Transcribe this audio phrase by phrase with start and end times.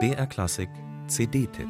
[0.00, 0.68] BR Klassik
[1.06, 1.68] CD-Tipp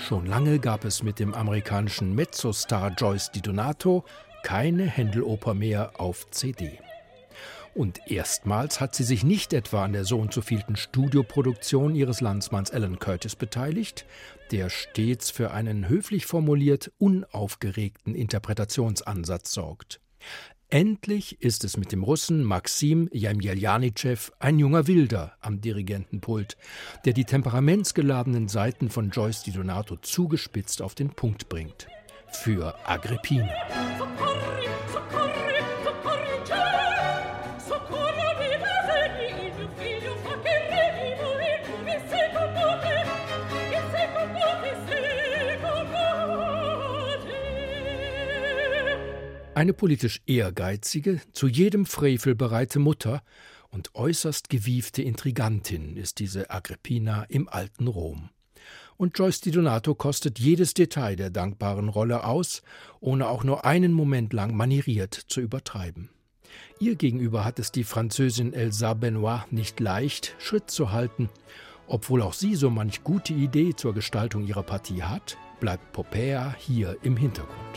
[0.00, 4.04] Schon lange gab es mit dem amerikanischen Mezzostar Joyce Di Donato
[4.42, 6.78] keine Händeloper mehr auf CD.
[7.74, 12.20] Und erstmals hat sie sich nicht etwa an der so und so vielten Studioproduktion ihres
[12.20, 14.06] Landsmanns Alan Curtis beteiligt,
[14.50, 20.00] der stets für einen höflich formuliert unaufgeregten Interpretationsansatz sorgt.
[20.72, 26.56] Endlich ist es mit dem Russen Maxim Jemjeljanitschew ein junger Wilder am Dirigentenpult,
[27.04, 31.88] der die temperamentsgeladenen Seiten von Joyce Di Donato zugespitzt auf den Punkt bringt.
[32.30, 33.48] Für Agrippina.
[49.60, 53.22] Eine politisch ehrgeizige, zu jedem Frevel bereite Mutter
[53.68, 58.30] und äußerst gewiefte Intrigantin ist diese Agrippina im alten Rom.
[58.96, 62.62] Und Joyce Di Donato kostet jedes Detail der dankbaren Rolle aus,
[63.00, 66.08] ohne auch nur einen Moment lang manieriert zu übertreiben.
[66.78, 71.28] Ihr gegenüber hat es die Französin Elsa Benoit nicht leicht, Schritt zu halten.
[71.86, 76.96] Obwohl auch sie so manch gute Idee zur Gestaltung ihrer Partie hat, bleibt Popea hier
[77.02, 77.69] im Hintergrund.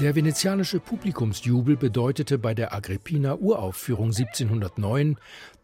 [0.00, 5.16] Der venezianische Publikumsjubel bedeutete bei der Agrippina Uraufführung 1709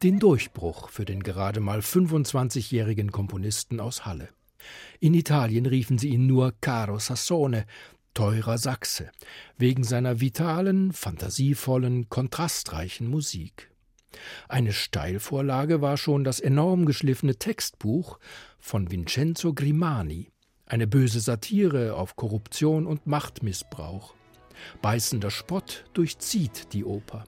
[0.02, 4.28] den Durchbruch für den gerade mal 25-jährigen Komponisten aus Halle.
[4.98, 7.64] In Italien riefen sie ihn nur Caro Sassone,
[8.14, 9.10] teurer Sachse,
[9.58, 13.70] wegen seiner vitalen, fantasievollen, kontrastreichen Musik.
[14.48, 18.18] Eine Steilvorlage war schon das enorm geschliffene Textbuch
[18.58, 20.30] von Vincenzo Grimani,
[20.66, 24.14] eine böse Satire auf Korruption und Machtmissbrauch.
[24.80, 27.24] Beißender Spott durchzieht die Oper.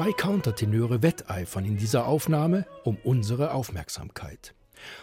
[0.00, 4.54] Zwei Countertenöre wetteifern in dieser Aufnahme um unsere Aufmerksamkeit.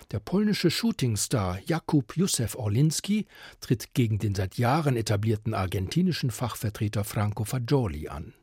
[0.09, 3.28] Der polnische Shootingstar Jakub Józef Orlinski
[3.62, 8.34] tritt gegen den seit Jahren etablierten argentinischen Fachvertreter Franco Fagioli an.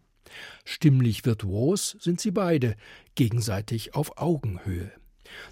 [0.65, 2.77] Stimmlich virtuos sind sie beide,
[3.17, 4.93] gegenseitig auf Augenhöhe.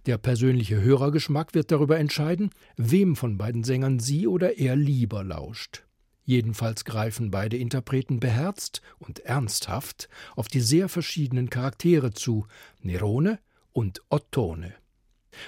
[0.07, 5.83] Der persönliche Hörergeschmack wird darüber entscheiden, wem von beiden Sängern sie oder er lieber lauscht.
[6.25, 12.47] Jedenfalls greifen beide Interpreten beherzt und ernsthaft auf die sehr verschiedenen Charaktere zu,
[12.81, 13.39] Nerone
[13.73, 14.75] und Ottone.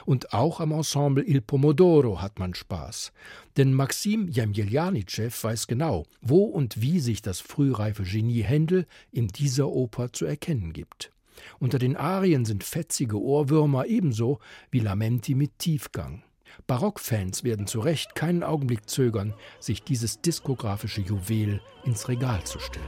[0.07, 3.13] Und auch am Ensemble Il Pomodoro hat man Spaß.
[3.57, 9.69] Denn Maxim Jemjeljanitschew weiß genau, wo und wie sich das frühreife Genie Händel in dieser
[9.69, 11.13] Oper zu erkennen gibt.
[11.59, 14.39] Unter den Arien sind fetzige Ohrwürmer ebenso
[14.71, 16.23] wie Lamenti mit Tiefgang.
[16.67, 22.85] Barockfans werden zu Recht keinen Augenblick zögern, sich dieses diskografische Juwel ins Regal zu stellen.